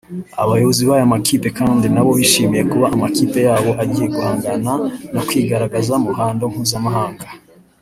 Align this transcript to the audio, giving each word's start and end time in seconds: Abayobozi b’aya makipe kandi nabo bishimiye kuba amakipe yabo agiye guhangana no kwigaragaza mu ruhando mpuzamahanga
Abayobozi 0.43 0.81
b’aya 0.87 1.11
makipe 1.13 1.49
kandi 1.59 1.85
nabo 1.93 2.11
bishimiye 2.19 2.63
kuba 2.71 2.87
amakipe 2.95 3.39
yabo 3.47 3.71
agiye 3.83 4.07
guhangana 4.15 4.73
no 5.13 5.21
kwigaragaza 5.27 5.93
mu 6.01 6.07
ruhando 6.13 6.43
mpuzamahanga 6.53 7.25